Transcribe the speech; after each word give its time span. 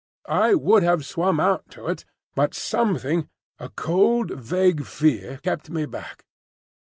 I 0.27 0.55
would 0.55 0.81
have 0.81 1.05
swum 1.05 1.39
out 1.39 1.69
to 1.77 1.85
it, 1.85 2.05
but 2.33 2.55
something—a 2.55 3.69
cold, 3.75 4.31
vague 4.31 4.83
fear—kept 4.83 5.69
me 5.69 5.85
back. 5.85 6.25